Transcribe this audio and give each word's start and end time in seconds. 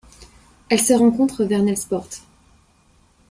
Elle 0.69 0.79
se 0.79 0.93
rencontre 0.93 1.43
vers 1.45 1.61
Nelspoort. 1.61 2.09